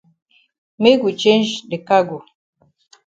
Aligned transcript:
Make 0.81 1.03
we 1.05 1.11
change 1.23 1.49
de 1.71 1.77
cargo. 1.89 2.17